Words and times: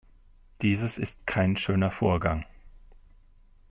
Dieses 0.63 0.97
ist 0.97 1.27
kein 1.27 1.55
schöner 1.57 1.91
Vorgang. 1.91 2.43